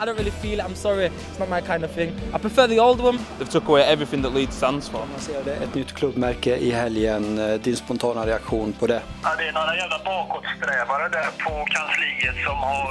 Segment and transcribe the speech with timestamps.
[0.00, 0.64] I don't really feel it.
[0.64, 2.12] I'm sorry, it's not my kind of thing.
[2.34, 3.18] I prefer the old one.
[3.38, 5.06] They've took away everything that Leeds stands for.
[5.12, 7.38] lanserade ett nytt klubbmärke i helgen.
[7.38, 9.02] Eh, Din spontana reaktion på det?
[9.22, 12.84] Ja, det är några jävla bakåtsträvare där på kansliet som har...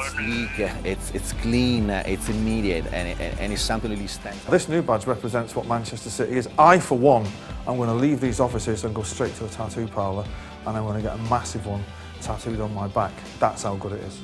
[0.84, 4.46] it's, it's clean, uh, it's immediate, and, it, and it's something that really stands.
[4.50, 6.48] This new badge represents what Manchester City is.
[6.76, 7.26] I, for one,
[7.68, 10.26] I'm going to leave these offices and go straight to a tattoo parlour,
[10.66, 11.84] and I'm going to get a massive one
[12.22, 13.12] tattooed on my back.
[13.40, 14.20] That's how good it is.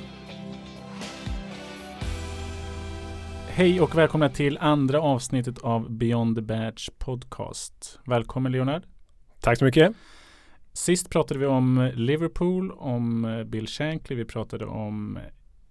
[3.59, 7.99] Hej och välkomna till andra avsnittet av Beyond the Badge Podcast.
[8.05, 8.83] Välkommen Leonard.
[9.39, 9.93] Tack så mycket.
[10.73, 15.19] Sist pratade vi om Liverpool, om Bill Shankly, vi pratade om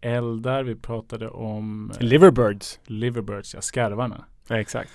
[0.01, 2.81] eldar, vi pratade om Liverbirds.
[2.87, 4.25] Liverbirds, ja, skarvarna.
[4.49, 4.91] Ja, exakt.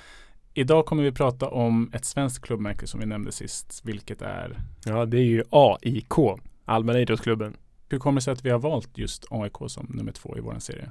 [0.54, 5.06] Idag kommer vi prata om ett svenskt klubbmärke som vi nämnde sist, vilket är Ja,
[5.06, 7.58] det är ju AIK, Allmänna idrottsklubben.
[7.90, 10.60] hur kommer det sig att vi har valt just AIK som nummer två i vår
[10.60, 10.89] serie?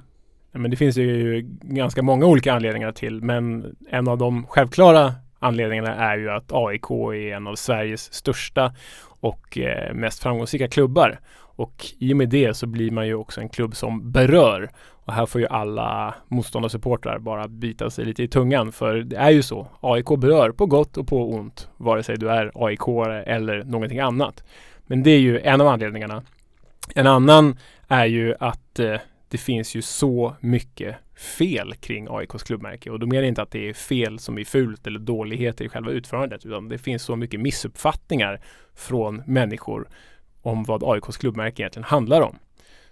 [0.53, 5.95] Men det finns ju ganska många olika anledningar till, men en av de självklara anledningarna
[5.95, 8.73] är ju att AIK är en av Sveriges största
[9.19, 11.19] och eh, mest framgångsrika klubbar.
[11.55, 14.71] Och i och med det så blir man ju också en klubb som berör.
[15.05, 18.71] Och här får ju alla motståndarsupportrar bara bita sig lite i tungan.
[18.71, 19.67] För det är ju så.
[19.81, 21.69] AIK berör på gott och på ont.
[21.77, 22.87] Vare sig du är AIK
[23.25, 24.43] eller någonting annat.
[24.87, 26.23] Men det är ju en av anledningarna.
[26.95, 28.95] En annan är ju att eh,
[29.33, 33.51] det finns ju så mycket fel kring AIKs klubbmärke och då menar jag inte att
[33.51, 37.15] det är fel som är fult eller dåligheter i själva utförandet utan det finns så
[37.15, 38.41] mycket missuppfattningar
[38.75, 39.87] från människor
[40.41, 42.35] om vad AIKs klubbmärke egentligen handlar om.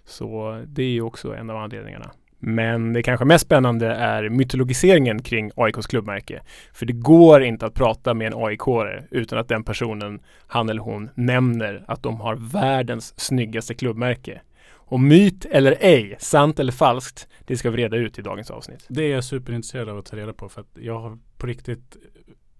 [0.04, 2.10] Så det är ju också en av anledningarna.
[2.38, 6.42] Men det kanske mest spännande är mytologiseringen kring AIKs klubbmärke.
[6.72, 8.60] För det går inte att prata med en aik
[9.10, 14.40] utan att den personen, han eller hon, nämner att de har världens snyggaste klubbmärke.
[14.92, 18.84] Och myt eller ej, sant eller falskt, det ska vi reda ut i dagens avsnitt.
[18.88, 21.96] Det är jag superintresserad av att ta reda på för att jag har på riktigt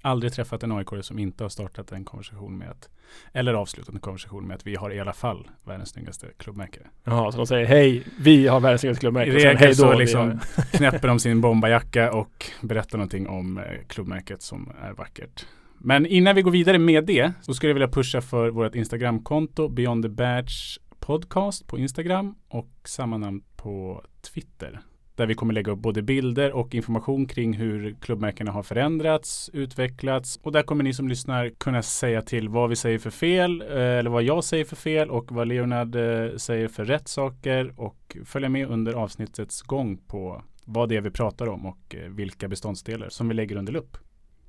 [0.03, 2.89] aldrig träffat en aik som inte har startat en konversation med att
[3.33, 6.81] eller avslutat en konversation med att vi har i alla fall världens snyggaste klubbmärke.
[7.05, 9.31] Jaha, så de säger hej, vi har världens snyggaste klubbmärke.
[9.31, 10.41] I regel hej så vi liksom
[10.73, 15.47] knäpper de sin bombajacka och berättar någonting om eh, klubbmärket som är vackert.
[15.79, 19.69] Men innan vi går vidare med det så skulle jag vilja pusha för vårt Instagramkonto
[19.69, 24.81] Beyond the Badge Podcast på Instagram och samma namn på Twitter.
[25.15, 30.41] Där vi kommer lägga upp både bilder och information kring hur klubbmärkena har förändrats, utvecklats
[30.43, 33.69] och där kommer ni som lyssnar kunna säga till vad vi säger för fel eh,
[33.77, 38.17] eller vad jag säger för fel och vad Leonard eh, säger för rätt saker och
[38.25, 42.49] följa med under avsnittets gång på vad det är vi pratar om och eh, vilka
[42.49, 43.97] beståndsdelar som vi lägger under lupp.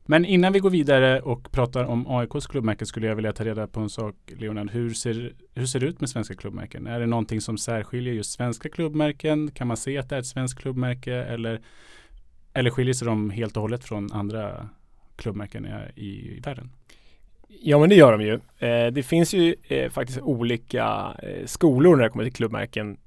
[0.05, 3.67] Men innan vi går vidare och pratar om AIKs klubbmärke skulle jag vilja ta reda
[3.67, 4.71] på en sak, Leonard.
[4.71, 6.87] Hur ser, hur ser det ut med svenska klubbmärken?
[6.87, 9.51] Är det någonting som särskiljer just svenska klubbmärken?
[9.51, 11.61] Kan man se att det är ett svenskt klubbmärke eller,
[12.53, 14.69] eller skiljer sig de helt och hållet från andra
[15.15, 16.69] klubbmärken i, i världen?
[17.47, 18.39] Ja men det gör de ju.
[18.63, 22.97] Eh, det finns ju eh, faktiskt olika eh, skolor när det kommer till klubbmärken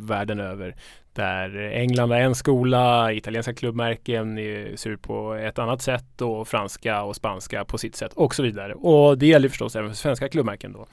[0.00, 0.76] världen över.
[1.12, 4.36] Där England är en skola, italienska klubbmärken
[4.76, 8.42] ser ut på ett annat sätt och franska och spanska på sitt sätt och så
[8.42, 8.74] vidare.
[8.74, 10.86] Och det gäller förstås även för svenska klubbmärken då.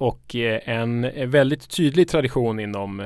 [0.00, 3.00] Och eh, en väldigt tydlig tradition inom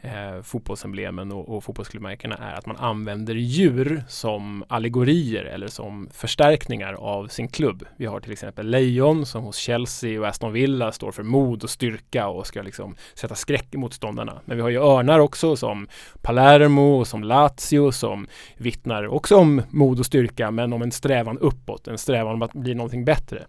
[0.00, 6.92] eh, fotbollsemblemen och, och fotbollsklubbmärkena är att man använder djur som allegorier eller som förstärkningar
[6.92, 7.84] av sin klubb.
[7.96, 11.70] Vi har till exempel lejon som hos Chelsea och Aston Villa står för mod och
[11.70, 14.40] styrka och ska liksom sätta skräck i motståndarna.
[14.44, 15.88] Men vi har ju örnar också som
[16.22, 21.38] Palermo och som Lazio som vittnar också om mod och styrka men om en strävan
[21.38, 23.46] uppåt, en strävan om att bli någonting bättre.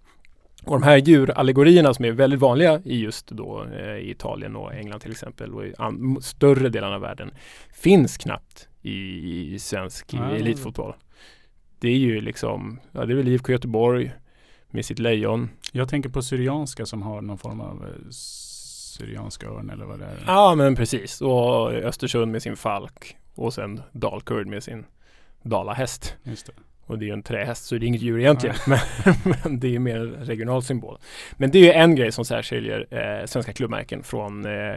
[0.63, 4.73] Och de här djurallegorierna som är väldigt vanliga i just då eh, i Italien och
[4.73, 5.73] England till exempel och i
[6.21, 7.31] större delarna av världen
[7.73, 10.31] finns knappt i, i svensk Ah.
[10.35, 10.93] elitfotboll.
[11.79, 14.11] Det är ju liksom, ja det är väl IFK Göteborg
[14.69, 15.49] med sitt lejon.
[15.71, 18.09] Jag tänker på Syrianska som har någon form av eh,
[18.97, 20.23] Syrianska örn eller vad det är.
[20.27, 24.85] Ja men precis och Östersund med sin falk och sen Dalkurd med sin
[25.41, 26.15] dalahäst.
[26.23, 26.53] Just det.
[26.85, 28.55] Och det är ju en trähäst så det är inget djur egentligen.
[28.67, 28.79] Men,
[29.43, 30.97] men det är mer en regional symbol.
[31.33, 34.75] Men det är ju en grej som särskiljer eh, svenska klubbmärken från eh,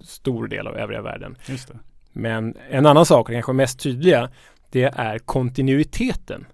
[0.00, 1.36] stor del av övriga världen.
[1.46, 1.78] Just det.
[2.12, 4.30] Men en annan sak, kanske mest tydliga,
[4.70, 6.46] det är kontinuiteten.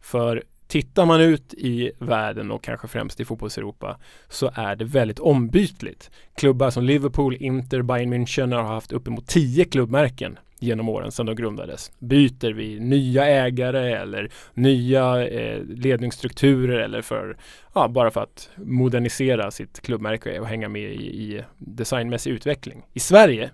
[0.00, 3.98] För tittar man ut i världen och kanske främst i fotbolls-Europa
[4.28, 6.10] så är det väldigt ombytligt.
[6.34, 11.36] Klubbar som Liverpool, Inter, Bayern München har haft uppemot tio klubbmärken genom åren sedan de
[11.36, 11.92] grundades.
[11.98, 17.36] Byter vi nya ägare eller nya eh, ledningsstrukturer eller för,
[17.74, 22.82] ja, bara för att modernisera sitt klubbmärke och hänga med i, i designmässig utveckling.
[22.92, 23.50] I Sverige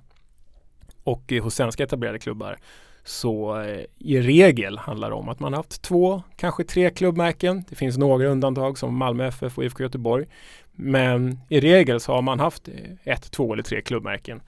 [1.04, 2.58] och hos svenska etablerade klubbar
[3.04, 7.64] så eh, i regel handlar det om att man har haft två, kanske tre klubbmärken.
[7.68, 10.26] Det finns några undantag som Malmö FF och IFK Göteborg.
[10.72, 12.74] Men i regel så har man haft eh,
[13.04, 14.42] ett, två eller tre klubbmärken.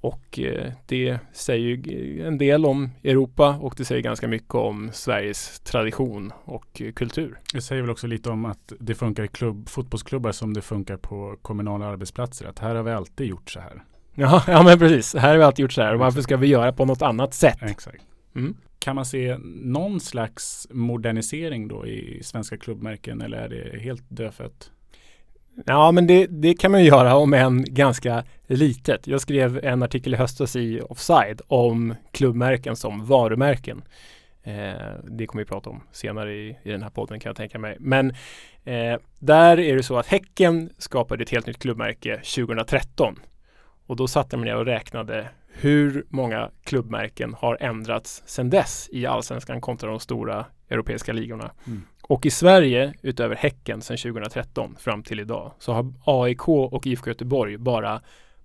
[0.00, 5.60] Och eh, det säger en del om Europa och det säger ganska mycket om Sveriges
[5.60, 7.38] tradition och kultur.
[7.52, 10.96] Det säger väl också lite om att det funkar i klubb, fotbollsklubbar som det funkar
[10.96, 12.46] på kommunala arbetsplatser.
[12.46, 13.82] Att här har vi alltid gjort så här.
[14.14, 15.14] Ja, ja men precis.
[15.14, 15.94] Här har vi alltid gjort så här.
[15.94, 17.58] Varför ska vi göra på något annat sätt?
[17.62, 18.04] Exakt.
[18.36, 18.56] Mm.
[18.78, 24.70] Kan man se någon slags modernisering då i svenska klubbmärken eller är det helt dödfött?
[25.66, 29.06] Ja, men det, det kan man ju göra om en ganska litet.
[29.06, 33.82] Jag skrev en artikel i höstas i Offside om klubbmärken som varumärken.
[34.42, 37.58] Eh, det kommer vi prata om senare i, i den här podden kan jag tänka
[37.58, 37.76] mig.
[37.80, 38.10] Men
[38.64, 43.16] eh, där är det så att Häcken skapade ett helt nytt klubbmärke 2013.
[43.92, 49.06] Och då satte man ner och räknade hur många klubbmärken har ändrats sedan dess i
[49.06, 51.50] allsvenskan kontra de stora europeiska ligorna.
[51.66, 51.82] Mm.
[52.02, 57.10] Och i Sverige, utöver Häcken sedan 2013 fram till idag, så har AIK och IFK
[57.10, 58.00] Göteborg bara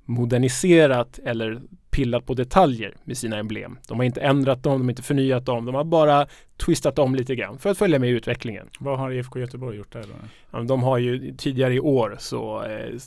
[0.05, 1.61] moderniserat eller
[1.91, 3.77] pillat på detaljer med sina emblem.
[3.87, 7.15] De har inte ändrat dem, de har inte förnyat dem, de har bara twistat om
[7.15, 8.69] lite grann för att följa med i utvecklingen.
[8.79, 10.27] Vad har IFK Göteborg gjort där då?
[10.51, 12.99] Ja, de har ju tidigare i år så eh,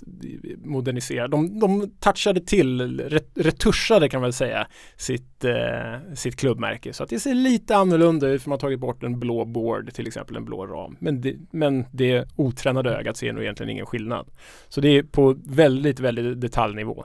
[0.64, 4.66] moderniserat, de, de touchade till, ret, retuschade kan man väl säga,
[4.96, 8.80] sitt, eh, sitt klubbmärke så att det ser lite annorlunda ut för man har tagit
[8.80, 10.96] bort en blå board, till exempel en blå ram.
[11.00, 14.26] Men det, men det otränade ögat ser nog egentligen ingen skillnad.
[14.68, 17.04] Så det är på väldigt, väldigt detaljnivå.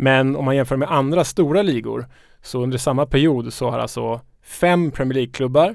[0.00, 2.06] Men om man jämför med andra stora ligor
[2.42, 5.74] så under samma period så har alltså fem Premier League-klubbar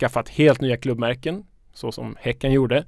[0.00, 1.44] skaffat helt nya klubbmärken
[1.74, 2.84] så som Häcken gjorde.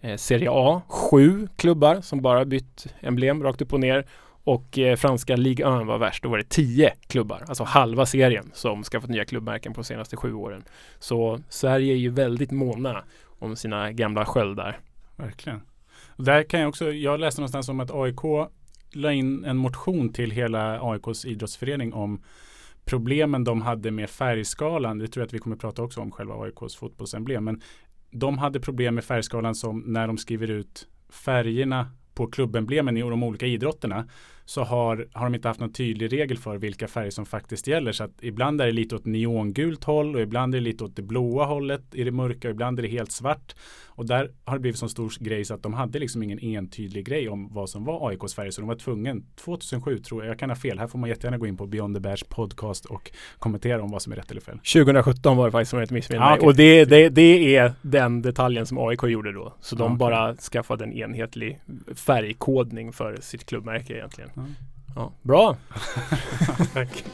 [0.00, 4.06] Eh, Serie A, sju klubbar som bara bytt emblem rakt upp och ner
[4.44, 6.22] och eh, franska Ligue 1 var värst.
[6.22, 10.16] Då var det tio klubbar, alltså halva serien som skaffat nya klubbmärken på de senaste
[10.16, 10.64] sju åren.
[10.98, 13.04] Så Sverige är ju väldigt måna
[13.38, 14.78] om sina gamla sköldar.
[15.16, 15.60] Verkligen.
[16.16, 18.50] Där kan jag också, jag läste någonstans om att AIK
[18.92, 22.22] la in en motion till hela AIKs idrottsförening om
[22.84, 24.98] problemen de hade med färgskalan.
[24.98, 27.44] Det tror jag att vi kommer prata också om själva AIKs fotbollsemblem.
[27.44, 27.60] Men
[28.10, 33.22] de hade problem med färgskalan som när de skriver ut färgerna på klubbemblemen i de
[33.22, 34.08] olika idrotterna
[34.48, 37.92] så har, har de inte haft någon tydlig regel för vilka färger som faktiskt gäller.
[37.92, 40.96] Så att ibland är det lite åt neongult håll och ibland är det lite åt
[40.96, 43.54] det blåa hållet i det mörka och ibland är det helt svart.
[43.86, 47.06] Och där har det blivit så stor grej så att de hade liksom ingen entydig
[47.06, 48.50] grej om vad som var AIKs färger.
[48.50, 49.14] Så de var tvungna,
[49.44, 51.96] 2007 tror jag, jag kan ha fel, här får man jättegärna gå in på Beyond
[51.96, 54.58] the Bears podcast och kommentera om vad som är rätt eller fel.
[54.58, 56.38] 2017 var det faktiskt som jag inte missminner Ah, mig.
[56.38, 56.46] okej.
[56.48, 59.54] Och det, det, det är den detaljen som AIK gjorde då.
[59.60, 59.98] Så de Ah, okej.
[59.98, 61.60] bara skaffade en enhetlig
[61.94, 64.30] färgkodning för sitt klubbmärke egentligen.
[64.38, 64.44] Ja.
[64.94, 65.56] Ja, bra!
[66.74, 67.04] Tack.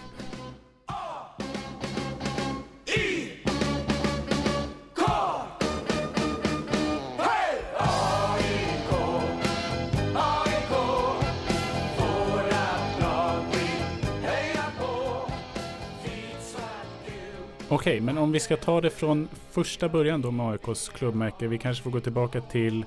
[17.74, 21.46] Okej, men om vi ska ta det från första början då med AIKs klubbmärke.
[21.46, 22.84] Vi kanske får gå tillbaka till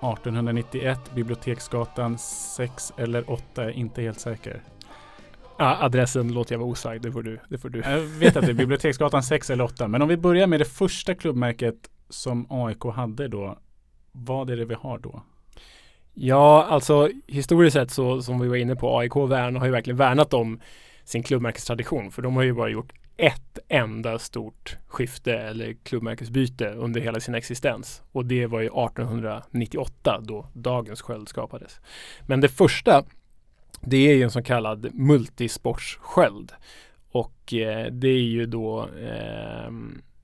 [0.00, 4.62] 1891, Biblioteksgatan 6 eller 8, jag är inte helt säker.
[5.58, 7.38] Ja, adressen låter jag vara osagd, det får du.
[7.48, 7.80] Det får du.
[7.80, 10.64] Jag vet att det är Biblioteksgatan 6 eller 8, men om vi börjar med det
[10.64, 13.58] första klubbmärket som AIK hade då.
[14.12, 15.22] Vad är det vi har då?
[16.14, 19.96] Ja, alltså historiskt sett så som vi var inne på, AIK värn har ju verkligen
[19.96, 20.60] värnat om
[21.04, 22.10] sin klubbmärkestradition.
[22.10, 27.34] För de har ju bara gjort ett enda stort skifte eller klubbmärkesbyte under hela sin
[27.34, 28.02] existens.
[28.12, 31.80] Och det var ju 1898 då dagens sköld skapades.
[32.26, 33.04] Men det första,
[33.80, 36.52] det är ju en så kallad multisportssköld.
[37.10, 39.70] Och eh, det är ju då eh,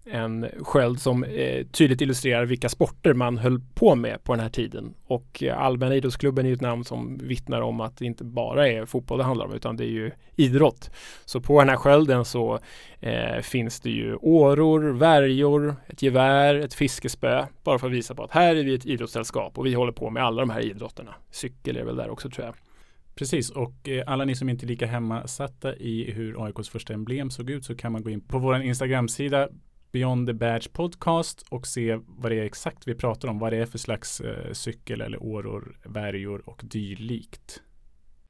[0.05, 4.49] en sköld som eh, tydligt illustrerar vilka sporter man höll på med på den här
[4.49, 4.95] tiden.
[5.05, 8.69] Och eh, Allmänna idrottsklubben är ju ett namn som vittnar om att det inte bara
[8.69, 10.91] är fotboll det handlar om utan det är ju idrott.
[11.25, 12.59] Så på den här skölden så
[13.01, 17.47] eh, finns det ju åror, värjor, ett gevär, ett fiskespö.
[17.65, 20.11] Bara för att visa på att här är vi ett idrottssällskap och vi håller på
[20.11, 21.15] med alla de här idrotterna.
[21.31, 22.55] Cykel är väl där också tror jag.
[23.15, 27.31] Precis, och eh, alla ni som inte är lika hemmasatta i hur AIKs första emblem
[27.31, 29.49] såg ut så kan man gå in på vår Instagram-sida
[29.93, 33.39] Beyond the Badge Podcast och se vad det är exakt vi pratar om.
[33.39, 37.63] Vad det är för slags eh, cykel eller åror, värjor och dylikt.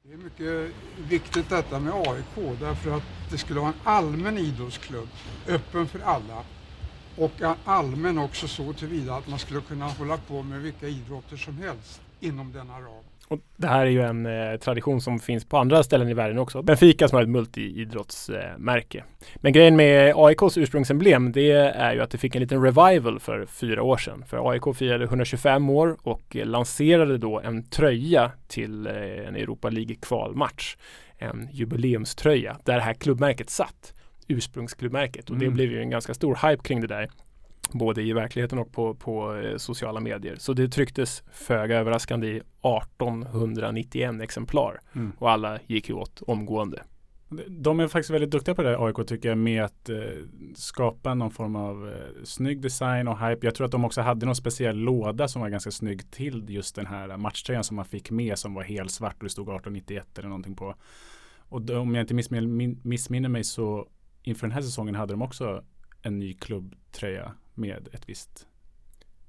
[0.03, 0.75] Det är mycket
[1.09, 5.07] viktigt detta med AIK därför att det skulle vara en allmän idrottsklubb,
[5.47, 6.43] öppen för alla.
[7.17, 7.31] Och
[7.65, 12.01] allmän också så tillvida att man skulle kunna hålla på med vilka idrotter som helst
[12.19, 13.03] inom denna ram.
[13.33, 16.37] Och det här är ju en eh, tradition som finns på andra ställen i världen
[16.39, 16.61] också.
[16.61, 18.97] Benfica som har ett multiidrottsmärke.
[18.97, 19.03] Eh,
[19.35, 23.45] Men grejen med AIKs ursprungsemblem det är ju att det fick en liten revival för
[23.45, 24.23] fyra år sedan.
[24.27, 28.93] För AIK firade 125 år och eh, lanserade då en tröja till eh,
[29.27, 30.75] en Europa League kvalmatch.
[31.17, 33.93] En jubileumströja där det här klubbmärket satt.
[34.27, 35.55] Ursprungsklubbmärket och det Mm.
[35.55, 37.09] blev ju en ganska stor hype kring det där
[37.71, 40.35] både i verkligheten och på, på eh, sociala medier.
[40.39, 45.11] Så det trycktes föga överraskande i 1891 exemplar Mm.
[45.19, 46.83] och alla gick ju åt omgående.
[47.47, 49.97] De är faktiskt väldigt duktiga på det där AIK tycker jag med att eh,
[50.55, 53.47] skapa någon form av eh, snygg design och hype.
[53.47, 56.75] Jag tror att de också hade någon speciell låda som var ganska snygg till just
[56.75, 60.17] den här matchtröjan som man fick med som var helt svart och det stod 1891
[60.19, 60.75] eller någonting på.
[61.37, 63.87] Och då, om jag inte missminner, min, missminner mig så
[64.23, 65.63] inför den här säsongen hade de också
[66.01, 68.47] en ny klubbtröja med ett visst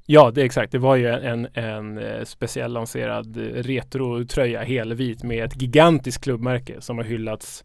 [0.07, 0.73] Ja, det är exakt.
[0.73, 6.81] Det var ju en, en eh, speciell lanserad eh, retrotröja helvit med ett gigantiskt klubbmärke
[6.81, 7.65] som har hyllats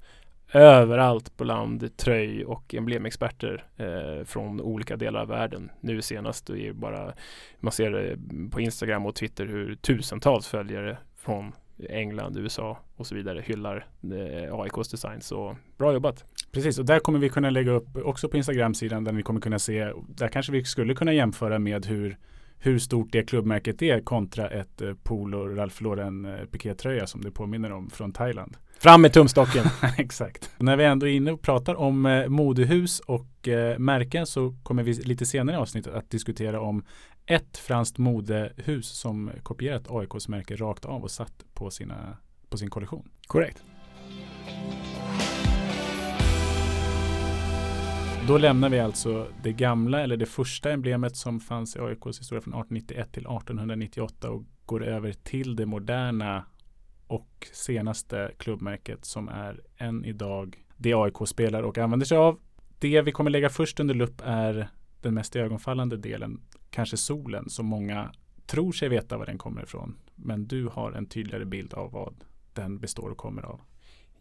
[0.54, 5.72] överallt bland tröj och emblemexperter eh, från olika delar av världen.
[5.82, 7.14] Nu senast är bara
[7.60, 8.18] man ser det
[8.52, 11.52] på Instagram och Twitter hur tusentals följare från
[11.90, 15.22] England, USA och så vidare hyllar eh, AIKs design.
[15.22, 16.26] Så bra jobbat!
[16.52, 19.60] Precis, och där kommer vi kunna lägga upp också på Instagram-sidan där ni kommer kunna
[19.60, 22.18] se, där kanske vi skulle kunna jämföra med hur,
[22.58, 27.32] hur stort det klubbmärket är kontra ett eh, Polo Ralph Lauren eh, pikétröja som det
[27.32, 28.58] påminner om från Thailand.
[28.80, 29.66] Fram med tumstocken!
[29.98, 30.50] Exakt.
[30.58, 34.84] När vi ändå är inne och pratar om eh, modehus och eh, märken så kommer
[34.84, 36.84] vi lite senare i avsnittet att diskutera om
[37.26, 42.18] ett franskt modehus som kopierat AIKs märke rakt av och satt på, sina,
[42.50, 43.10] på sin kollektion.
[43.28, 43.64] Korrekt.
[48.30, 52.42] Då lämnar vi alltså det gamla eller det första emblemet som fanns i AIKs historia
[52.42, 56.46] från 1891 till 1898 och går över till det moderna
[57.08, 62.40] och senaste klubbmärket som är än idag det AIK spelar och använder sig av.
[62.80, 64.70] Det vi kommer lägga först under lupp är
[65.02, 68.12] den mest ögonfallande delen, kanske solen som många
[68.46, 69.98] tror sig veta var den kommer ifrån.
[70.16, 72.16] Men du har en tydligare bild av vad
[72.54, 73.62] den består och kommer av.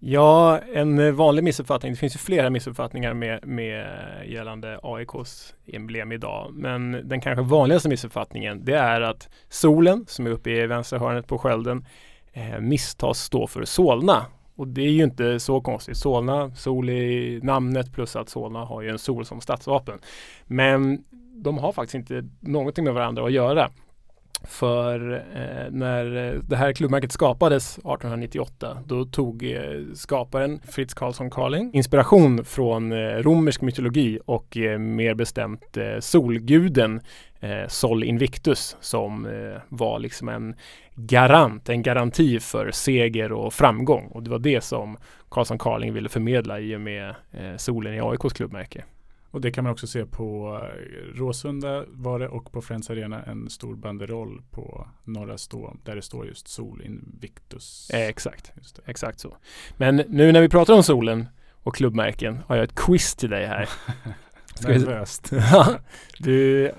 [0.01, 1.93] Ja, en vanlig missuppfattning.
[1.93, 6.51] Det finns ju flera missuppfattningar med, med eh, gällande AIKs emblem idag.
[6.53, 11.27] Men den kanske vanligaste missuppfattningen det är att solen som är uppe i vänstra hörnet
[11.27, 11.87] på skölden
[12.33, 14.27] eh, misstas stå för Solna.
[14.57, 15.97] Och det är ju inte så konstigt.
[15.97, 19.99] Solna, sol i namnet plus att Solna har ju en sol som stadsvapen.
[20.45, 23.71] Men de har faktiskt inte någonting med varandra att göra.
[24.45, 29.61] För eh, när eh, det här klubbmärket skapades 1898 då tog eh,
[29.95, 37.01] skaparen Fritz Karlsson Carling inspiration från eh, romersk mytologi och eh, mer bestämt eh, solguden
[37.41, 40.55] eh, Sol Invictus som eh, var liksom en
[40.95, 44.07] garant, en garanti för seger och framgång.
[44.07, 44.97] Och det var det som
[45.29, 48.85] Karlsson Carling ville förmedla i och med eh, solen i AIKs klubbmärke.
[49.31, 53.23] Och det kan man också se på eh, Råsunda var det och på Friends Arena
[53.23, 57.91] en stor banderoll på Norra Stå där det står just Sol Invictus.
[57.91, 58.53] Eh, exakt,
[58.87, 59.37] exakt så.
[59.77, 61.27] Men nu när vi pratar om solen
[61.63, 63.69] och klubbmärken har jag ett quiz till dig här.
[64.63, 65.33] Nervöst.
[66.19, 66.71] du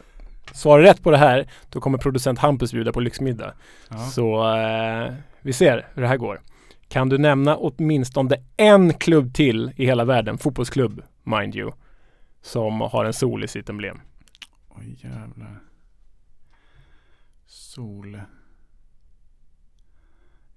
[0.53, 3.53] svarar rätt på det här, då kommer producent Hampus bjuda på lyxmiddag.
[3.89, 3.97] Ja.
[3.97, 6.41] Så eh, vi ser hur det här går.
[6.87, 11.71] Kan du nämna åtminstone en klubb till i hela världen, fotbollsklubb, mind you,
[12.41, 14.01] som har en sol i sitt emblem?
[14.69, 15.59] Oj jävlar.
[17.45, 18.21] Sol.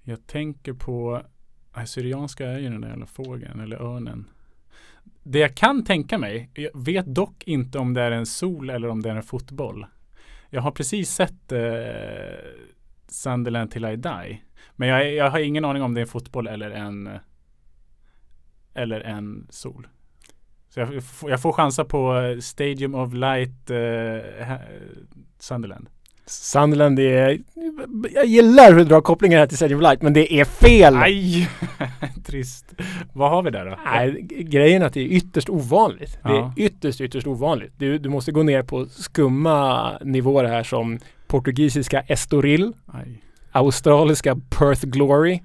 [0.03, 1.23] Jag tänker på
[1.73, 4.31] Assyrianska är ju den där jävla fågeln eller örnen.
[5.23, 8.89] Det jag kan tänka mig, jag vet dock inte om det är en sol eller
[8.89, 9.87] om det är en fotboll.
[10.51, 11.61] Jag har precis sett eh,
[13.09, 14.43] Sunderland till I die.
[14.77, 17.21] Men jag, jag har ingen aning om det är en fotboll eller en eh,
[18.75, 19.89] eller en sol.
[20.75, 24.57] Så jag, får- jag får chansa på eh, Stadium of Light eh,
[25.38, 25.87] Sunderland.
[26.26, 27.38] Sunderland är...
[28.14, 30.97] Jag gillar hur du drar kopplingar här till Stadium of Light, men det är fel!
[30.97, 31.49] Aj!
[32.26, 32.73] Trist.
[33.12, 33.79] Vad har vi där då?
[33.85, 36.19] Nej, grejen är att det är ytterst ovanligt.
[36.23, 36.52] Det är Ja.
[36.57, 37.73] ytterst, ytterst ovanligt.
[37.79, 43.23] Du, du måste gå ner på skumma nivåer här som portugisiska Estoril, Aj.
[43.52, 45.41] australiska Perth Glory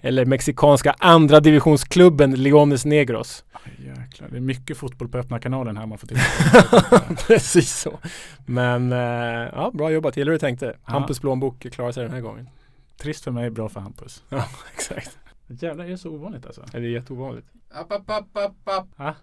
[0.00, 3.44] eller mexikanska andra divisionsklubben Leones Negros.
[3.52, 3.72] Aj,
[4.18, 4.28] jäklar.
[4.30, 7.98] Det är mycket fotboll på öppna kanalen här man får titta Precis så.
[8.46, 8.98] Men eh,
[9.52, 10.16] ja, bra jobbat.
[10.16, 10.66] Gillar du tänkte.
[10.66, 10.92] Ja.
[10.92, 12.48] Hampus plånbok klarar sig den här gången.
[12.96, 14.24] Trist för mig, bra för Hampus.
[14.28, 14.44] Ja,
[14.74, 15.18] exakt.
[15.46, 16.64] Jävlar, är det så ovanligt alltså?
[16.72, 17.46] Det är jätteovanligt.
[17.70, 19.16] App, app, app, app, app.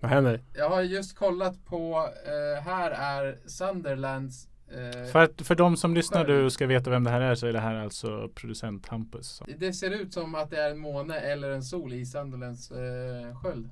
[0.00, 0.40] Vad händer?
[0.54, 5.94] Jag har just kollat på, eh, här är Sunderlands Eh, För, att, för de som
[5.94, 9.42] lyssnar du ska veta vem det här är så är det här alltså producent Hampus.
[9.58, 13.40] Det ser ut som att det är en måne eller en sol i Sunderlands eh,
[13.42, 13.68] sköld.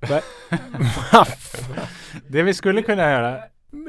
[2.28, 3.38] Det vi skulle kunna göra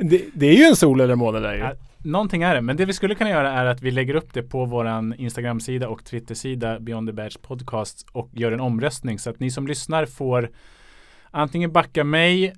[0.01, 1.59] det, det är ju en sol eller måne där ju.
[1.59, 4.33] Ja, Någonting är det, men det vi skulle kunna göra är att vi lägger upp
[4.33, 9.29] det på våran Instagram-sida och Twitter-sida Beyond the Badge Podcast och gör en omröstning så
[9.29, 10.49] att ni som lyssnar får
[11.31, 12.53] antingen backa mig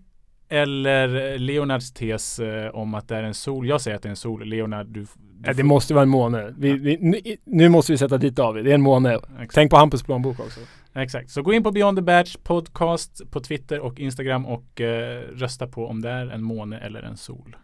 [0.50, 3.68] eller Leonards tes eh, om att det är en sol.
[3.68, 4.46] Jag säger att det är en sol.
[4.46, 5.02] Leonard, du...
[5.02, 5.08] du
[5.46, 6.54] Ja, det måste vara en måne.
[6.58, 8.66] Vi, vi, nu, nu måste vi sätta dit David.
[8.66, 9.16] Det är en måne.
[9.16, 9.54] Exakt.
[9.54, 10.60] Tänk på Hampus plånbok också.
[10.96, 11.30] Exakt.
[11.30, 15.68] Så gå in på Beyond the Badge Podcast på Twitter och Instagram och eh, rösta
[15.68, 17.56] på om det är en måne eller en sol.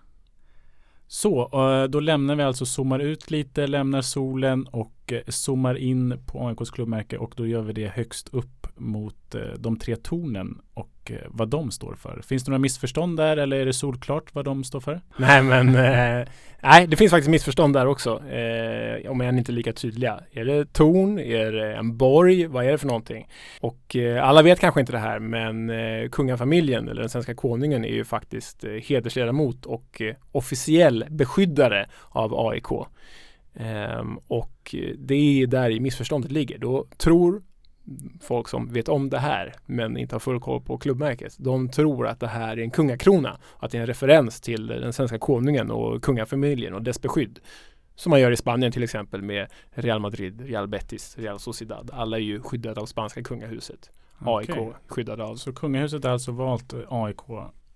[1.07, 6.19] Så, eh, då lämnar vi alltså, zoomar ut lite, lämnar solen och eh, zoomar in
[6.25, 10.61] på AIKs klubbmärke och då gör vi det högst upp mot eh, de tre tornen
[10.73, 12.21] och eh, vad de står för.
[12.21, 15.01] Finns det några missförstånd där eller är det solklart vad de står för?
[15.17, 16.27] Nej men, eh,
[16.61, 18.23] nej det finns faktiskt missförstånd där också.
[18.29, 20.19] Eh, om än inte lika tydliga.
[20.31, 21.19] Är det torn?
[21.19, 22.45] Är det en borg?
[22.45, 23.27] Vad är det för någonting?
[23.61, 27.85] Och eh, alla vet kanske inte det här men eh, kungafamiljen eller den svenska konungen
[27.85, 32.71] är ju faktiskt eh, hedersledamot och eh, officiell beskyddare av AIK.
[32.71, 36.57] Um, ehm, och eh, det är där i missförståndet ligger.
[36.57, 37.41] Då tror
[38.21, 41.35] folk som vet om det här men inte har full koll på klubbmärket.
[41.39, 43.37] De tror att det här är en kungakrona.
[43.59, 47.39] Att det är en referens till den svenska konungen och kungafamiljen och dess beskydd.
[47.95, 51.91] Som man gör i Spanien till exempel med Real Madrid, Real Betis, Real Sociedad.
[51.93, 53.91] Alla är ju skyddade av spanska kungahuset.
[54.19, 54.73] AIK Okej.
[54.87, 57.19] skyddade av Så kungahuset har alltså valt AIK.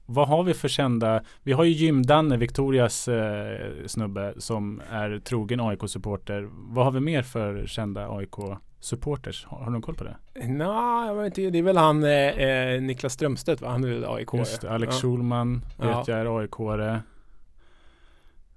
[0.06, 1.24] Vad har vi för kända?
[1.44, 6.50] Vi har ju Gym-Danne, Victorias eh, snubbe som är trogen AIK-supporter.
[6.52, 8.10] Vad har vi mer för kända
[8.84, 9.46] AIK-supporters?
[9.46, 10.16] Har, har du koll på det?
[10.36, 11.50] Nej, jag vet inte.
[11.50, 13.70] Det är väl han eh, eh, Niklas Strömstedt va?
[13.70, 14.30] Han är väl AIK?
[14.34, 15.02] Just det, Alex ja.
[15.02, 16.04] Schulman vet Ja.
[16.08, 17.00] jag är AIK-are.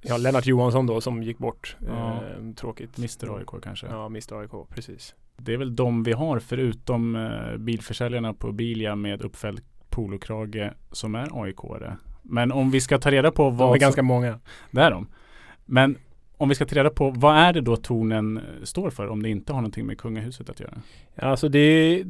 [0.03, 1.77] ja, Lennart Johansson då som gick bort.
[1.87, 2.13] Ja.
[2.15, 2.99] Eh, tråkigt.
[2.99, 3.87] Mr AIK kanske.
[3.87, 5.15] Ja, Mr AIK, precis.
[5.37, 11.15] Det är väl de vi har förutom eh, bilförsäljarna på Bilia med uppfälld polokrage som
[11.15, 11.97] är AIK-are.
[12.23, 14.41] Men om vi ska ta reda på De vad är som- ganska många.
[14.71, 15.07] Det är de.
[15.65, 15.99] Men
[16.39, 19.23] om vi ska ta reda på vad är det då tornen eh, står för om
[19.23, 20.83] det inte har någonting med kungahuset att göra?
[21.17, 22.05] Alltså det är,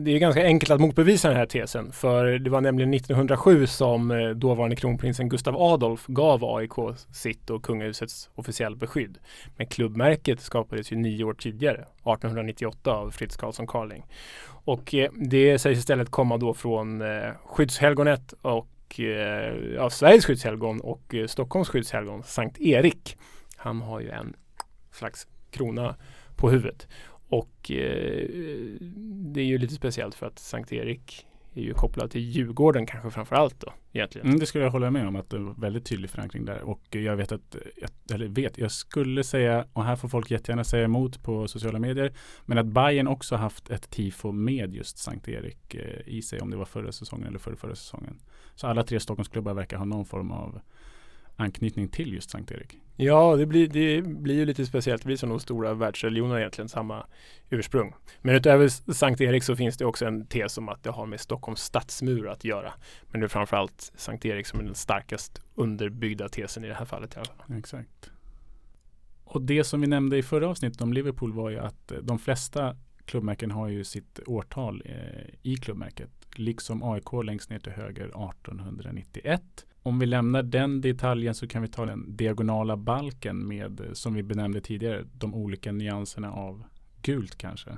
[0.00, 1.92] det är ganska enkelt att motbevisa den här tesen.
[1.92, 6.72] För det var nämligen 1907 som eh, dåvarande kronprinsen Gustav Adolf gav AIK
[7.12, 9.18] sitt och kungahusets officiella beskydd.
[9.56, 14.06] Men klubbmärket skapades ju nio år tidigare, 1898 av Fritz Karlsson Carling.
[14.46, 17.02] Och eh, det sägs istället komma då från
[17.44, 23.16] skyddshelgonet och av ja, Sveriges skyddshelgon och Stockholms skyddshelgon, Sankt Erik.
[23.64, 24.36] Han har ju en
[24.92, 25.96] slags krona
[26.36, 26.88] på huvudet.
[27.28, 28.28] Och eh,
[29.32, 33.10] det är ju lite speciellt för att Sankt Erik är ju kopplad till Djurgården kanske
[33.10, 34.26] framför allt då egentligen.
[34.26, 36.80] Mm, det skulle jag hålla med om att det var väldigt tydlig förankring där och
[36.90, 37.56] jag vet att,
[38.12, 42.12] eller vet, jag skulle säga, och här får folk jättegärna säga emot på sociala medier,
[42.46, 46.50] men att Bayern också haft ett tifo med just Sankt Erik eh, i sig, om
[46.50, 48.18] det var förra säsongen eller förra, förra säsongen.
[48.54, 50.60] Så alla tre Stockholmsklubbar verkar ha någon form av
[51.36, 52.78] anknytning till just Sankt Erik.
[52.96, 55.02] Ja, det blir, det blir ju lite speciellt.
[55.02, 57.06] Det blir som de stora världsreligionerna egentligen, samma
[57.50, 57.94] ursprung.
[58.22, 61.20] Men utöver Sankt Erik så finns det också en tes om att det har med
[61.20, 62.72] Stockholms stadsmur att göra.
[63.10, 66.84] Men det är framförallt Sankt Erik som är den starkast underbyggda tesen i det här
[66.84, 67.58] fallet i alla fall.
[67.58, 68.10] Exakt.
[69.24, 72.18] Och det som vi nämnde i förra avsnittet om Liverpool var ju att eh, de
[72.18, 76.10] flesta klubbmärken har ju sitt årtal eh, i klubbmärket.
[76.36, 79.66] Liksom AIK längst ner till höger 1891.
[79.86, 84.14] Om vi lämnar den detaljen så kan vi ta den diagonala balken med, eh, som
[84.14, 86.64] vi benämnde tidigare, de olika nyanserna av
[87.02, 87.70] gult kanske.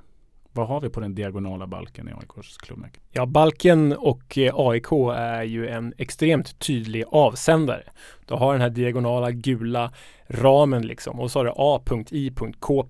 [0.53, 3.01] Vad har vi på den diagonala balken i AIKs klubbmärke?
[3.13, 7.83] Ja, Balken och eh, AIK är ju en extremt tydlig avsändare.
[8.27, 9.93] Du har den här diagonala gula
[10.29, 12.85] ramen liksom och så har du A.I.K.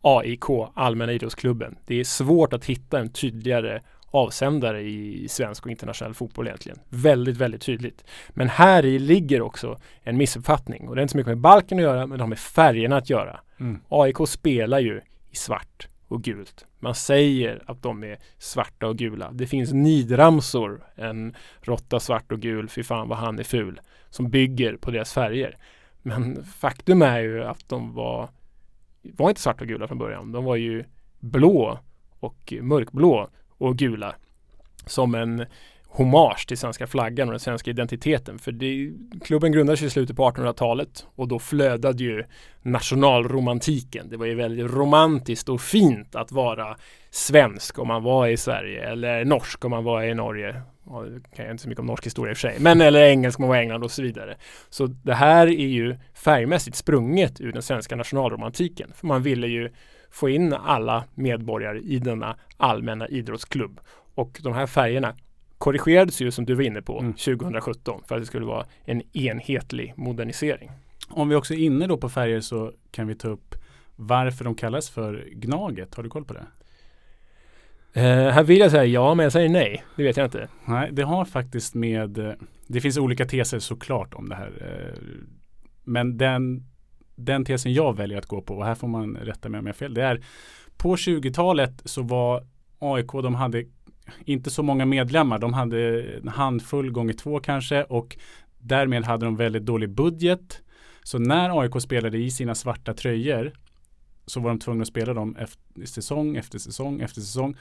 [0.00, 1.76] AIK, Allmänna idrottsklubben.
[1.86, 3.80] Det är svårt att hitta en tydligare
[4.14, 6.78] avsändare i svensk och internationell fotboll egentligen.
[6.88, 8.04] Väldigt, väldigt tydligt.
[8.30, 11.78] Men här i ligger också en missuppfattning och det är inte så mycket med balken
[11.78, 13.40] att göra men det har med färgerna att göra.
[13.60, 13.80] Mm.
[13.88, 15.00] AIK spelar ju
[15.30, 16.64] i svart och gult.
[16.78, 19.32] Man säger att de är svarta och gula.
[19.32, 24.30] Det finns nidramsor, en råtta svart och gul, fy fan vad han är ful, som
[24.30, 25.56] bygger på deras färger.
[26.02, 28.28] Men faktum är ju att de var,
[29.02, 30.32] var inte svarta och gula från början.
[30.32, 30.84] De var ju
[31.20, 31.78] blå
[32.20, 34.14] och mörkblå och gula.
[34.86, 35.46] Som en
[35.94, 38.38] hommage till svenska flaggan och den svenska identiteten.
[38.38, 38.92] För det,
[39.24, 42.24] klubben grundades i slutet på 1800-talet och då flödade ju
[42.62, 44.08] nationalromantiken.
[44.10, 46.76] Det var ju väldigt romantiskt och fint att vara
[47.10, 50.62] svensk om man var i Sverige eller norsk om man var i Norge.
[50.86, 52.80] ja, det kan jag inte så mycket om norsk historia i och för sig, men
[52.80, 54.36] eller engelsk om man var i England och så vidare.
[54.70, 58.92] Så det här är ju färgmässigt sprunget ur den svenska nationalromantiken.
[58.94, 59.70] För man ville ju
[60.14, 63.80] få in alla medborgare i denna allmänna idrottsklubb.
[64.14, 65.14] Och de här färgerna
[65.58, 67.12] korrigerades ju som du var inne på Mm.
[67.12, 70.70] 2017 för att det skulle vara en enhetlig modernisering.
[71.08, 73.54] Om vi också är inne då på färger så kan vi ta upp
[73.96, 75.94] varför de kallas för Gnaget.
[75.94, 76.46] Har du koll på det?
[77.92, 79.84] Eh, här vill jag säga ja, men jag säger nej.
[79.96, 80.48] Det vet jag inte.
[80.64, 82.32] Nej, det har faktiskt med eh,
[82.66, 84.52] Det finns olika teser såklart om det här.
[84.60, 84.98] eh,
[85.84, 86.66] Men den,
[87.14, 89.72] den tesen jag väljer att gå på, och här får man rätta mig om jag
[89.72, 90.24] har fel, det är
[90.76, 92.46] på 20-talet så var
[92.78, 93.64] AIK, de hade
[94.24, 95.38] inte så många medlemmar.
[95.38, 98.16] De hade en handfull gånger två kanske och
[98.58, 100.62] därmed hade de väldigt dålig budget.
[101.02, 103.52] Så när AIK spelade i sina svarta tröjor
[104.26, 107.56] så var de tvungna att spela dem efter säsong efter säsong efter säsong.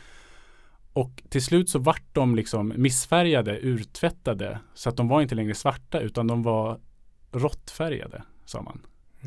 [0.93, 4.59] Och till slut så vart de liksom missfärgade, urtvättade.
[4.73, 6.79] Så att de var inte längre svarta utan de var
[7.31, 8.81] råttfärgade, sa man.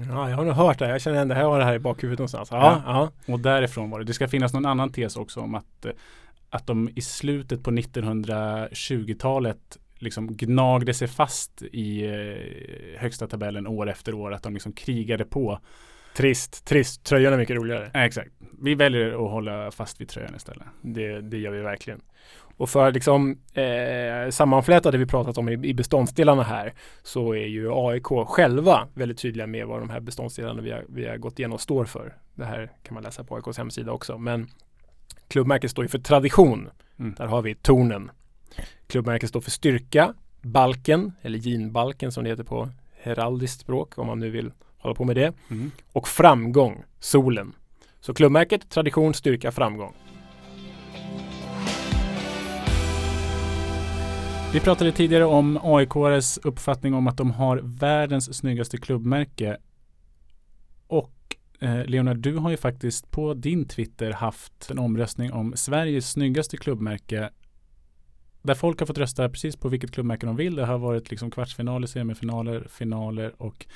[0.09, 0.89] Ja, jag har nog hört det.
[0.89, 2.49] Jag känner ändå, jag har det här i bakhuvudet någonstans.
[2.51, 3.11] Ja, Ja.
[3.27, 3.33] ja.
[3.33, 4.05] Och därifrån var det.
[4.05, 5.93] Det ska finnas någon annan tes också om att, eh,
[6.51, 13.91] att de i slutet på 1920-talet liksom gnagde sig fast i eh, högsta tabellen år
[13.91, 14.33] efter år.
[14.35, 15.61] Att de liksom krigade på.
[16.17, 17.05] Trist, trist.
[17.05, 17.91] Tröjan är mycket roligare.
[17.95, 18.31] Ja, exakt.
[18.63, 20.67] Vi väljer att hålla fast vid tröjan istället.
[20.83, 22.01] Det, det gör vi verkligen.
[22.57, 27.35] Och för att liksom eh, sammanfläta det vi pratat om i, i beståndsdelarna här så
[27.35, 31.17] är ju AIK själva väldigt tydliga med vad de här beståndsdelarna vi har, vi har
[31.17, 32.15] gått igenom står för.
[32.35, 34.19] Det här kan man läsa på AIKs hemsida också.
[34.19, 34.49] Men
[35.29, 36.69] klubbmärket står ju för tradition.
[36.99, 37.15] Mm.
[37.19, 38.11] Där har vi tornen.
[38.87, 42.69] Klubbmärket står för styrka, balken eller ginbalken som det heter på
[43.03, 45.33] heraldiskt språk om man nu vill hålla på med det.
[45.51, 45.71] Mm.
[45.93, 47.53] Och framgång, solen.
[48.01, 49.95] Så klubbmärket, tradition, styrka, framgång.
[54.57, 59.57] Vi pratade tidigare om AIKs uppfattning om att de har världens snyggaste klubbmärke.
[60.87, 66.11] Och eh, Leonard, du har ju faktiskt på din Twitter haft en omröstning om Sveriges
[66.11, 67.31] snyggaste klubbmärke.
[68.43, 70.55] Där folk har fått rösta precis på vilket klubbmärke de vill.
[70.55, 73.67] Det har varit liksom kvartsfinaler, semifinaler, finaler och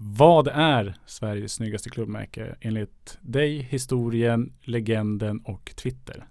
[0.00, 6.24] vad är Sveriges snyggaste klubbmärke enligt dig, historien, legenden och Twitter?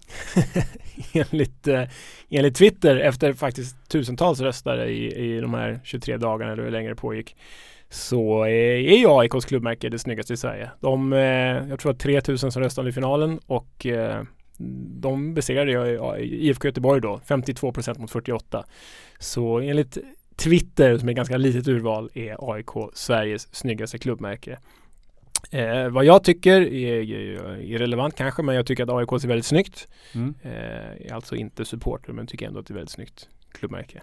[1.12, 1.82] enligt, eh,
[2.30, 6.88] enligt Twitter efter faktiskt tusentals röstare i, i de här 23 dagarna eller hur länge
[6.88, 7.36] det pågick
[7.90, 10.70] så är, är ju AIKs klubbmärke det snyggaste i Sverige.
[10.80, 11.18] De, eh,
[11.68, 14.22] jag tror att 3000 som röstade i finalen och eh,
[15.00, 18.64] de besegrade IFK Göteborg då, 52 procent mot 48.
[19.18, 19.98] Så enligt
[20.38, 24.58] Twitter, som är ganska litet urval, är AIK Sveriges snyggaste klubbmärke.
[25.50, 29.46] Eh, vad jag tycker är, är irrelevant kanske, men jag tycker att AIK ser väldigt
[29.46, 29.88] snyggt.
[30.14, 30.34] Mm.
[30.42, 30.52] Eh,
[31.06, 34.02] är alltså inte supporter, men tycker ändå att det är väldigt snyggt klubbmärke.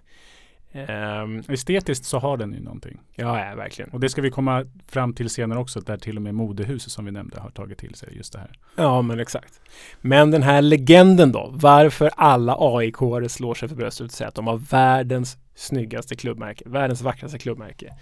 [0.76, 3.00] Ehm, Estetiskt så har den ju någonting.
[3.16, 3.92] ja, ja, verkligen.
[3.92, 7.06] Och det ska vi komma fram till senare också, där till och med modehuset som
[7.06, 8.60] vi nämnde har tagit till sig just det här.
[8.76, 9.62] Ja, men exakt.
[10.02, 12.96] Men den här legenden då, varför alla aik
[13.30, 17.94] slår sig för bröstet och säger att de har världens snyggaste klubbmärke, världens vackraste klubbmärke.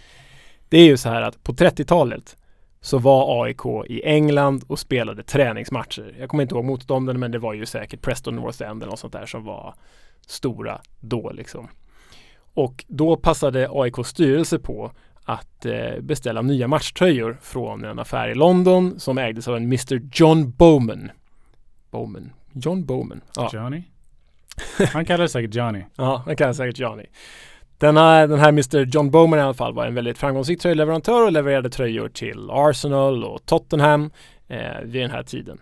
[0.70, 2.38] Det är ju så här att på 30-talet
[2.82, 6.16] så var AIK i England och spelade träningsmatcher.
[6.20, 9.00] Jag kommer inte ihåg motstånden, men det var ju säkert Preston North End eller något
[9.00, 9.76] sånt där som var
[10.28, 11.68] stora då liksom.
[12.54, 14.92] Och då passade AIKs styrelse på
[15.24, 20.02] att eh, beställa nya matchtröjor från en affär i London som ägdes av en Mr
[20.14, 21.12] John Bowman.
[21.92, 22.34] Bowman.
[22.54, 23.22] John Bowman.
[23.36, 23.84] Ja, Johnny?
[24.94, 25.84] Han kallar säkert Johnny.
[25.96, 27.06] ja han kallar säkert Johnny.
[27.78, 31.26] Den här, den här Mr John Bowman i alla fall var en väldigt framgångsrik tröjleverantör
[31.26, 34.12] och levererade tröjor till Arsenal och Tottenham
[34.48, 35.62] eh, vid den här tiden.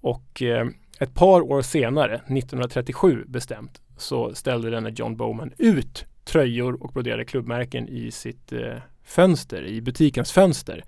[0.00, 0.66] Och eh,
[1.00, 7.24] ett par år senare, 1937 bestämt, så ställde denne John Bowman ut tröjor och broderade
[7.24, 10.84] klubbmärken i sitt eh, fönster, i butikens fönster.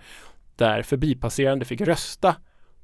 [0.57, 2.37] Där förbipasserande fick rösta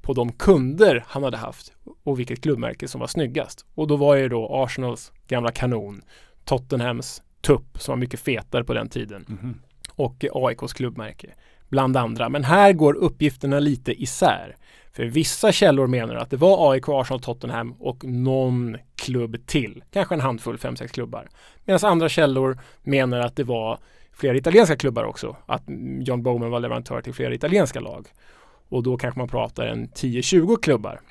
[0.05, 3.65] på de kunder han hade haft och vilket klubbmärke som var snyggast.
[3.75, 6.01] Och då var ju då Arsenals gamla kanon,
[6.43, 9.59] Tottenhams tupp som var mycket fetare på den tiden Mhm.
[9.95, 11.27] och AIKs klubbmärke
[11.69, 12.29] bland andra.
[12.29, 14.55] Men här går uppgifterna lite isär.
[14.93, 19.83] För vissa källor menar att det var AIK, Arsenal, Tottenham och någon klubb till.
[19.91, 21.27] Kanske en handfull, fem, sex klubbar.
[21.65, 23.79] Medan andra källor menar att det var
[24.13, 25.35] flera italienska klubbar också.
[25.45, 25.63] Att
[25.99, 28.07] John Bowman var leverantör till flera italienska lag.
[28.69, 31.01] Och då kanske man pratar en 10-20 klubbar.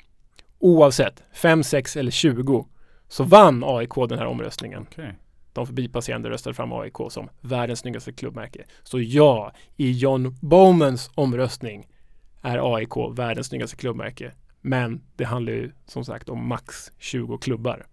[0.59, 2.67] Oavsett, 5, 6 eller 20
[3.07, 4.85] så vann AIK den här omröstningen.
[4.91, 5.15] Okej.
[5.53, 8.63] De förbipasserande röstade fram AIK som världens snyggaste klubbmärke.
[8.83, 11.87] Så ja, i John Bowmans omröstning
[12.41, 14.31] är AIK världens snyggaste klubbmärke.
[14.61, 17.85] Men det handlar ju som sagt om max 20 klubbar.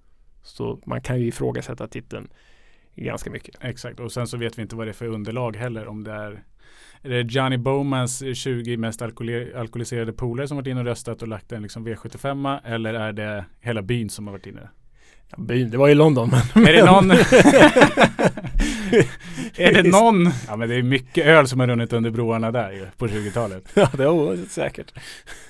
[0.42, 2.28] Så man kan ju ifrågasätta titeln
[2.94, 3.56] ganska mycket.
[3.60, 5.86] Exakt, och sen så vet vi inte vad det är för underlag heller.
[5.86, 6.44] Om det är,
[7.02, 11.28] är det Johnny Bowmans 20 mest alkohol alkoholiserade polare som varit inne och röstat och
[11.28, 14.68] lagt en liksom V75 eller är det hela byn som har varit inne?
[15.30, 16.30] Ja, byn, det var i London.
[16.54, 17.10] Men är det någon?
[19.56, 20.30] är det någon?
[20.46, 23.64] Ja men det är mycket öl som har runnit under broarna där ju på 20-talet.
[23.74, 24.94] ja det är säkert.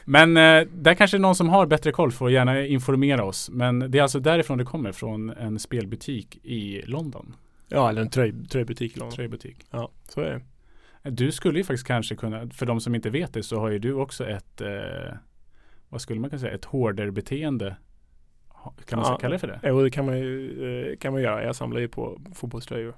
[0.05, 3.51] Men eh, där kanske någon som har bättre koll får gärna informera oss.
[3.51, 7.35] Men det är alltså därifrån det kommer, från en spelbutik i London.
[7.69, 9.17] Ja, eller en tröj, tröjbutik i London.
[9.17, 9.57] Tröjbutik.
[9.71, 10.41] Ja, så är det.
[11.03, 13.79] Du skulle ju faktiskt kanske kunna, för de som inte vet det så har ju
[13.79, 15.15] du också ett, eh,
[15.89, 17.77] vad skulle man kunna säga, ett hoarder-beteende.
[18.87, 19.61] Kan man ja, kalla det för det?
[19.63, 21.45] Jo, det kan man ju eh, kan man göra.
[21.45, 22.95] Jag samlar ju på fotbollströjor.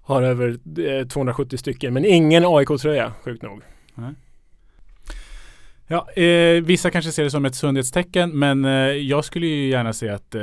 [0.00, 3.62] Har över eh, 270 stycken, men ingen AIK-tröja, sjukt nog.
[3.94, 4.14] Nej.
[5.86, 9.92] Ja, eh, vissa kanske ser det som ett sundhetstecken, men eh, jag skulle ju gärna
[9.92, 10.42] se att eh,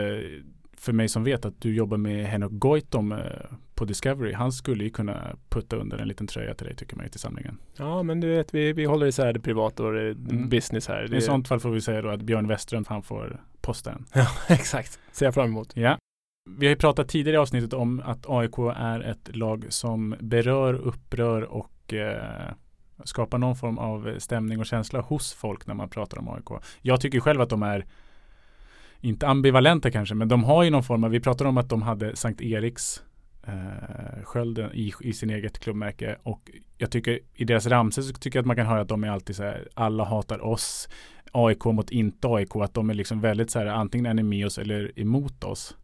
[0.77, 3.19] för mig som vet att du jobbar med Henok Goitom eh,
[3.75, 4.33] på Discovery.
[4.33, 7.19] Han skulle ju kunna putta under en liten tröja till dig tycker man ju till
[7.19, 7.57] samlingen.
[7.77, 10.49] Ja, men du vet, vi, vi håller isär det privata och det mm.
[10.49, 11.07] business här.
[11.07, 14.05] Det I sånt fall får vi säga då att Björn Westerlund han får posten.
[14.13, 14.99] Ja, exakt.
[15.11, 15.71] Ser jag fram emot.
[15.75, 15.97] Ja.
[16.49, 20.73] Vi har ju pratat tidigare i avsnittet om att AIK är ett lag som berör,
[20.73, 22.51] upprör och eh,
[23.03, 26.63] skapar någon form av stämning och känsla hos folk när man pratar om AIK.
[26.81, 27.85] Jag tycker själv att de är
[28.99, 31.81] inte ambivalenta kanske, men de har ju någon form av, vi pratar om att de
[31.81, 33.03] hade Sankt Eriks
[33.47, 38.39] eh, skölden i, i sin eget klubbmärke och jag tycker i deras ramsor så tycker
[38.39, 40.89] jag att man kan höra att de är alltid så här, alla hatar oss,
[41.31, 44.45] AIK mot inte AIK, att de är liksom väldigt så här, antingen är ni med
[44.45, 45.77] oss eller emot oss.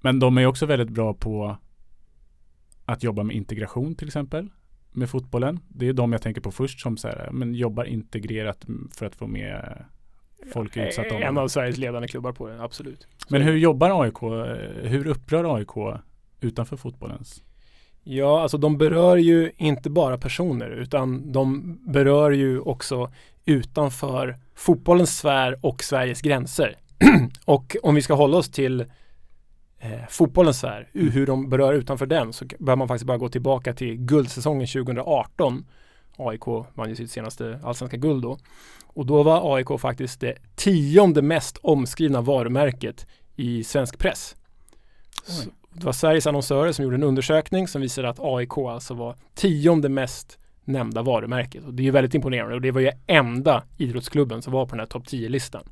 [0.00, 1.56] Men de är också väldigt bra på
[2.84, 4.50] att jobba med integration till exempel
[4.92, 5.60] med fotbollen.
[5.68, 9.16] Det är de jag tänker på först som så här, men jobbar integrerat för att
[9.16, 9.84] få med
[10.52, 11.28] folk i utsatta områden.
[11.28, 13.06] En av Sveriges ledande klubbar på det, absolut.
[13.28, 14.22] Men hur jobbar AIK?
[14.82, 16.00] Hur upprör AIK
[16.40, 17.42] utanför fotbollens?
[18.04, 23.10] Ja, alltså de berör ju inte bara personer utan de berör ju också
[23.44, 26.76] utanför fotbollens sfär och Sveriges gränser.
[27.44, 28.80] och om vi ska hålla oss till
[29.78, 31.10] eh, fotbollens sfär, mm.
[31.10, 35.66] hur de berör utanför den så behöver man faktiskt bara gå tillbaka till guldsäsongen 2018.
[36.16, 38.38] AIK vann ju sitt senaste allsvenska guld då.
[38.86, 44.36] Och då var AIK faktiskt det tionde mest omskrivna varumärket i svensk press
[45.72, 49.88] det var Sveriges annonsörer som gjorde en undersökning som visade att AIK alltså var tionde
[49.88, 51.64] mest nämnda varumärket.
[51.64, 54.70] Och det är ju väldigt imponerande och det var ju enda idrottsklubben som var på
[54.70, 55.64] den här topp 10-listan.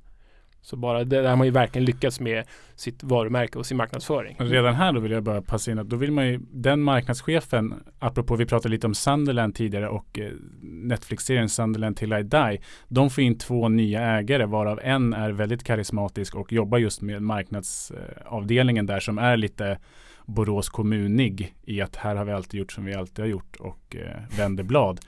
[0.69, 2.45] Så bara det där har man ju verkligen lyckats med
[2.77, 4.37] sitt varumärke och sin marknadsföring.
[4.39, 7.75] Redan här då vill jag bara passa in att då vill man ju den marknadschefen,
[7.99, 12.61] apropå vi pratade lite om Sunderland tidigare och eh, Netflix-serien Sunderland till I Die.
[12.89, 17.23] De får in två nya ägare varav en är väldigt karismatisk och jobbar just med
[17.23, 19.79] marknadsavdelningen eh, där som är lite
[20.27, 23.97] Borås kommunig i att här har vi alltid gjort som vi alltid har gjort och
[23.97, 25.01] eh, vänder blad.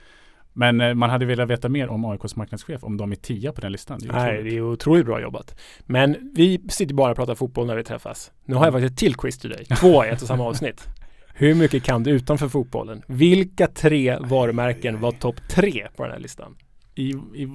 [0.53, 3.61] Men eh, man hade velat veta mer om AIKs marknadschef, om de är tia på
[3.61, 3.99] den listan.
[4.03, 5.61] Det Nej, det är otroligt bra jobbat.
[5.87, 8.33] Men vi sitter bara och pratar fotboll när vi träffas.
[8.45, 9.65] Nu har jag faktiskt ett till quiz till dig.
[9.65, 10.89] Två i ett och samma avsnitt.
[11.35, 13.03] Hur mycket kan du utanför fotbollen?
[13.07, 16.57] Vilka tre varumärken var topp tre på den här listan?
[16.95, 17.49] I, i,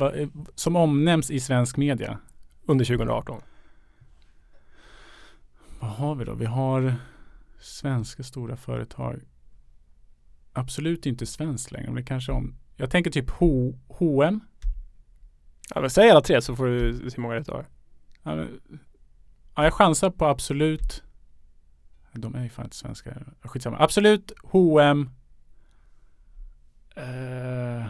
[0.56, 2.20] som omnämns i svensk media?
[2.66, 3.42] Under 2018.
[5.80, 6.34] Vad har vi då?
[6.34, 6.96] Vi har
[7.60, 9.22] svenska stora företag.
[10.54, 14.40] Absolut inte svenskt längre, men det kanske om jag tänker typ H H&M.
[15.76, 17.66] Ja men säg alla tre så får du se hur många rätt du har.
[18.24, 18.60] Ja, men,
[19.56, 21.04] ja, jag chansar på Absolut.
[22.12, 23.14] De är ju fan inte svenska.
[23.42, 23.78] Skitsamma.
[23.80, 25.10] Absolut, H&M.
[26.98, 27.86] Uh,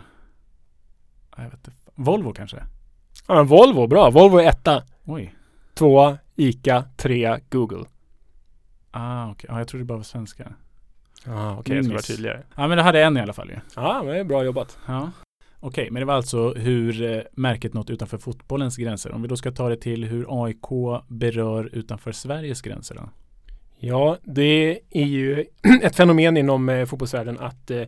[1.38, 1.72] jag vet inte.
[1.96, 2.64] Volvo kanske?
[3.28, 4.10] Ja men Volvo, bra.
[4.10, 4.84] Volvo är etta.
[5.04, 5.36] Oj.
[5.74, 6.84] Tvåa, Ica.
[6.98, 7.86] Trea, Google.
[8.92, 9.32] Ah, okej.
[9.32, 9.56] Okay.
[9.56, 10.54] Ja, jag trodde det bara var svenska.
[11.28, 12.42] Ja, okej, okay, jag ska vara tydligare.
[12.56, 13.56] Ja, men det hade en i alla fall ju.
[13.76, 14.78] Ja, men det är bra jobbat.
[14.86, 15.12] Ja.
[15.60, 19.12] Okej, okay, men det var alltså hur eh, märket nått utanför fotbollens gränser.
[19.12, 23.10] Om vi då ska ta det till hur AIK berör utanför Sveriges gränser då?
[23.80, 25.46] Ja, det är ju
[25.84, 27.84] ett fenomen inom eh, fotbollsvärlden att eh,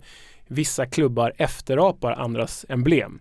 [0.48, 3.20] vissa klubbar efterapar andras emblem.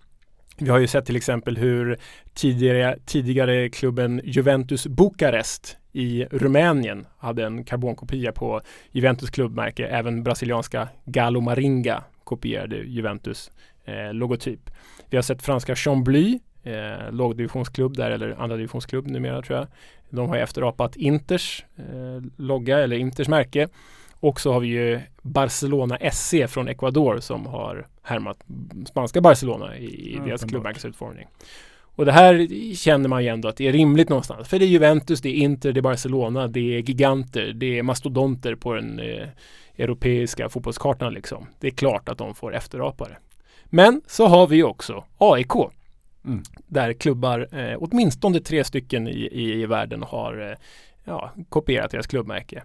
[0.59, 1.99] Vi har ju sett till exempel hur
[2.35, 8.61] tidigare, tidigare klubben Juventus Bukarest i Rumänien hade en karbonkopia på
[8.93, 9.87] Juventus klubbmärke.
[9.87, 13.51] Även brasilianska Galo Maringa kopierade Juventus
[13.85, 14.71] eh, logotyp.
[15.11, 19.67] Vi har sett franska Chambly, eh, lågdivisionsklubb där, eller andra divisionsklubb numera tror jag.
[20.11, 23.69] De har efterapat Inters eh, logga eller Inters märke.
[24.21, 28.45] Och så har vi ju Barcelona SC från Ecuador som har härmat
[28.89, 31.27] spanska Barcelona i, i ja, deras klubbmärkesutformning.
[31.97, 34.49] Och det här känner man ju ändå att det är rimligt någonstans.
[34.49, 37.83] För det är Juventus, det är Inter, det är Barcelona, det är giganter, det är
[37.83, 39.29] mastodonter på den eh,
[39.77, 41.47] europeiska fotbollskartan liksom.
[41.61, 43.17] Det är klart att de får efterapare.
[43.65, 45.55] Men så har vi också AIK.
[46.25, 46.43] Mm.
[46.67, 50.57] Där klubbar, eh, åtminstone tre stycken i, i, i världen har eh,
[51.05, 52.63] ja, kopierat deras klubbmärke.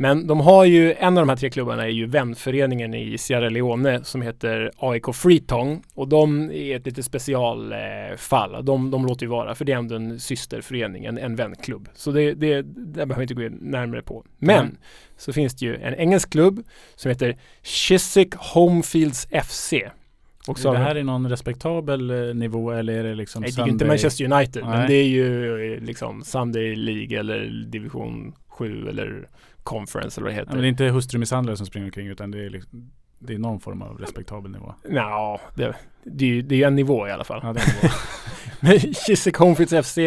[0.00, 3.48] Men de har ju, en av de här tre klubbarna är ju vänföreningen i Sierra
[3.48, 8.64] Leone som heter AIK Freetong och de är ett lite specialfall.
[8.64, 11.88] de, de låter ju vara för det är ändå en systerförening, en, en vänklubb.
[11.94, 14.24] Så det, det, det behöver vi inte gå närmare på.
[14.38, 14.76] Men Mm.
[15.16, 16.62] så finns det ju en engelsk klubb
[16.96, 19.74] som heter Chiswick Homefields FC.
[20.48, 23.52] Och så är det här i någon respektabel eh, nivå eller är det liksom Nej,
[23.56, 24.88] det är ju inte Manchester United, men Nej.
[24.88, 29.28] det är ju eh, liksom Sunday League eller division 7 eller
[29.70, 30.52] Conference eller vad det Ja, heter.
[30.52, 33.60] men det är inte hustrumisshandlare som springer omkring utan det är, liksom, det är någon
[33.60, 34.74] form av respektabel nivå.
[34.88, 37.40] Nja, det, det, är det är en nivå i alla fall.
[37.42, 37.60] Ja, det
[38.68, 39.98] är Chiswick Homefields FC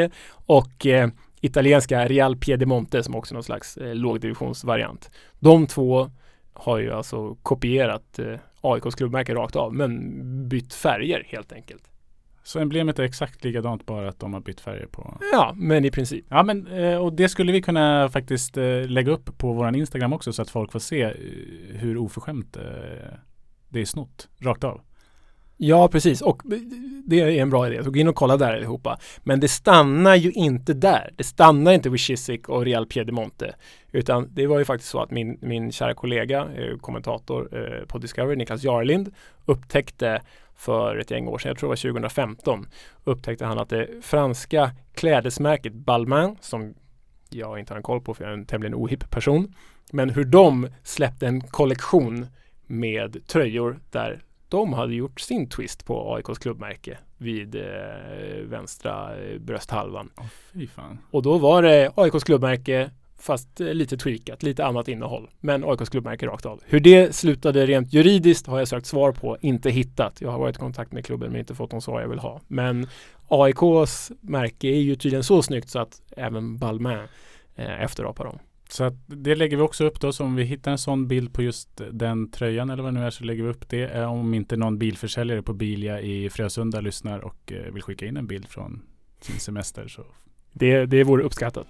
[0.46, 1.10] och eh,
[1.42, 5.12] italienska Real Piedemonte som också är någon slags eh, lågdivisionsvariant.
[5.40, 6.12] De två
[6.54, 11.84] har ju alltså kopierat eh, AIKs klubbmärke rakt av men bytt färger helt enkelt.
[12.44, 15.18] Så emblemet är exakt likadant bara att de har bytt färger på.
[15.32, 16.26] Ja, men i princip.
[16.30, 20.14] Ja men eh, och det skulle vi kunna faktiskt eh, lägga upp på våran Instagram
[20.14, 21.12] också så att folk får se eh,
[21.72, 22.58] hur oförskämt
[23.70, 24.82] det är snott rakt av.
[25.66, 26.22] Ja, precis.
[26.22, 26.42] Och
[27.06, 27.84] det är en bra idé.
[27.84, 29.00] Så gå in och kolla där allihopa.
[29.24, 31.14] Men det stannar ju inte där.
[31.16, 33.56] Det stannar inte vid Chiswick och Real Piedemonte.
[33.92, 37.98] Utan det var ju faktiskt så att min, min kära kollega, eh, kommentator eh, på
[37.98, 39.12] Discovery, Niklas Jarlind,
[39.46, 40.22] upptäckte
[40.56, 42.68] för ett gäng år sedan, jag tror det var 2015,
[43.04, 46.74] upptäckte han att det franska klädesmärket Balmain, som
[47.30, 49.54] jag inte har en koll på för jag är en tämligen ohipp person,
[49.92, 52.28] men hur de släppte en kollektion
[52.68, 54.24] med tröjor där
[54.54, 57.62] de hade gjort sin twist på AIKs klubbmärke vid eh,
[58.44, 60.10] vänstra eh, brösthalvan.
[60.76, 61.00] Fan.
[61.12, 65.30] Och då var det AIKs klubbmärke fast eh, lite tweakat, lite annat innehåll.
[65.40, 66.62] Men AIKs klubbmärke rakt av.
[66.66, 70.22] Hur det slutade rent juridiskt har jag sökt svar på, inte hittat.
[70.22, 72.42] Jag har varit i kontakt med klubben men inte fått de svar jag vill ha.
[72.48, 72.88] Men
[73.28, 77.08] AIKs märke är ju tydligen så snyggt så att även Balmain
[77.56, 78.40] eh, efterapar dem.
[78.70, 80.12] Så att det lägger vi också upp då.
[80.12, 83.06] Så om vi hittar en sån bild på just den tröjan eller vad det nu
[83.06, 83.84] är så lägger vi upp det.
[83.84, 88.18] Eh, Om inte någon bilförsäljare på Bilia i Frösunda lyssnar och eh, vill skicka in
[88.18, 88.82] en bild från
[89.22, 90.06] sin semester så
[90.54, 91.68] Det, det vore uppskattat.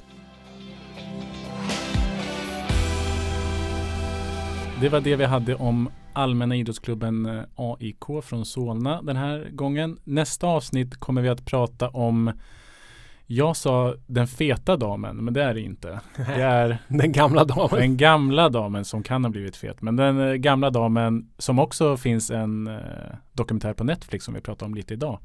[4.82, 10.00] Det var det vi hade om Allmänna idrottsklubben eh, AIK från Solna den här gången.
[10.04, 12.32] Nästa avsnitt kommer vi att prata om
[13.36, 16.00] jag sa den feta damen, men det är det inte.
[16.16, 17.80] Det är Den gamla damen.
[17.80, 19.82] den gamla damen som kan ha blivit fet.
[19.82, 22.82] Men den eh, gamla damen som också finns en eh,
[23.32, 25.20] dokumentär på Netflix som vi pratade om lite idag.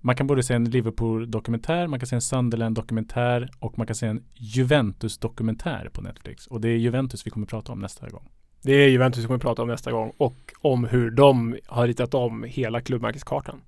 [0.00, 4.06] Man kan både se en Liverpool-dokumentär, man kan se en Sunderland-dokumentär och man kan se
[4.06, 6.46] en Juventus-dokumentär på Netflix.
[6.46, 8.28] Och det är Juventus vi kommer prata om nästa gång.
[8.62, 12.14] Det är Juventus vi kommer prata om nästa gång och om hur de har ritat
[12.14, 13.60] om hela klubbmärkeskartan.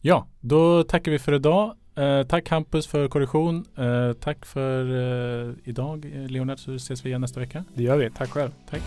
[0.00, 1.74] Ja, då tackar vi för idag.
[2.00, 3.64] Eh, tack Hampus för korrektion.
[3.76, 4.84] Eh, tack för
[5.48, 7.64] eh, idag eh, Leonard så ses vi igen nästa vecka.
[7.74, 8.10] Det gör vi.
[8.10, 8.50] Tack själv.
[8.70, 8.82] Tack.